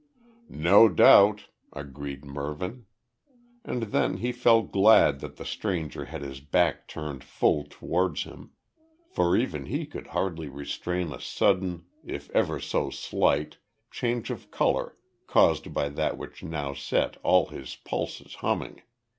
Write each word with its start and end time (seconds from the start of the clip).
"No 0.55 0.89
doubt," 0.89 1.45
agreed 1.73 2.25
Mervyn. 2.25 2.87
And 3.63 3.83
then 3.93 4.17
he 4.17 4.31
felt 4.31 4.71
glad 4.71 5.19
that 5.19 5.35
the 5.35 5.45
stranger 5.45 6.05
had 6.05 6.23
his 6.23 6.39
back 6.39 6.87
turned 6.87 7.23
full 7.23 7.67
towards 7.69 8.23
him, 8.23 8.49
for 9.11 9.37
even 9.37 9.67
he 9.67 9.85
could 9.85 10.07
hardly 10.07 10.47
restrain 10.49 11.13
a 11.13 11.21
sudden, 11.21 11.85
if 12.03 12.31
ever 12.31 12.59
so 12.59 12.89
slight 12.89 13.57
change 13.91 14.31
of 14.31 14.49
colour 14.49 14.97
caused 15.27 15.71
by 15.71 15.87
that 15.89 16.17
which 16.17 16.41
now 16.41 16.73
set 16.73 17.17
all 17.21 17.49
his 17.49 17.75
pulses 17.75 18.33
humming. 18.41 18.81